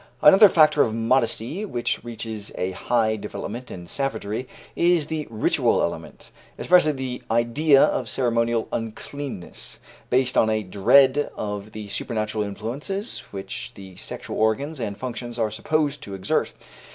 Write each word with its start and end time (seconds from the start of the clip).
Another 0.23 0.49
factor 0.49 0.81
of 0.81 0.95
modesty, 0.95 1.63
which 1.63 2.03
reaches 2.03 2.51
a 2.57 2.71
high 2.71 3.15
development 3.17 3.69
in 3.69 3.85
savagery, 3.85 4.47
is 4.75 5.05
the 5.05 5.27
ritual 5.29 5.79
element, 5.83 6.31
especially 6.57 6.93
the 6.93 7.21
idea 7.29 7.83
of 7.83 8.09
ceremonial 8.09 8.67
uncleanness, 8.73 9.77
based 10.09 10.39
on 10.39 10.49
a 10.49 10.63
dread 10.63 11.29
of 11.35 11.73
the 11.73 11.87
supernatural 11.87 12.43
influences 12.43 13.19
which 13.29 13.73
the 13.75 13.95
sexual 13.95 14.39
organs 14.39 14.79
and 14.79 14.97
functions 14.97 15.37
are 15.37 15.51
supposed 15.51 16.01
to 16.01 16.15
exert. 16.15 16.51